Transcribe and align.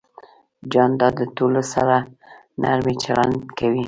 جانداد 0.73 1.13
د 1.19 1.21
ټولو 1.37 1.61
سره 1.73 1.95
نرمي 2.61 2.95
چلند 3.03 3.33
کوي. 3.57 3.79